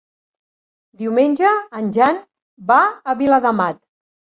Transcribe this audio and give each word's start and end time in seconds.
Diumenge 1.01 1.53
en 1.83 1.95
Jan 2.01 2.21
va 2.75 2.83
a 3.15 3.19
Viladamat. 3.25 3.85